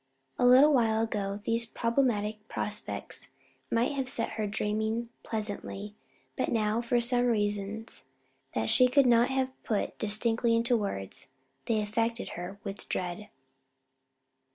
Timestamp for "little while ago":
0.47-1.41